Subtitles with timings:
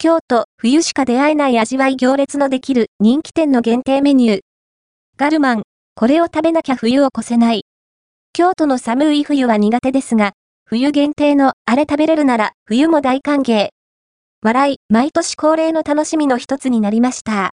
[0.00, 4.40] 京都、冬しか出会えない味わい行列のできる人気店の限定メニュー。
[5.16, 5.62] ガルマン、
[5.96, 7.64] これを食べなきゃ冬を越せない。
[8.32, 10.34] 京都の寒い冬は苦手ですが、
[10.66, 13.70] 冬限定のあれ食べれるなら冬も大歓迎。
[14.40, 17.46] 笑い、毎年恒例の楽しみの一つになりました。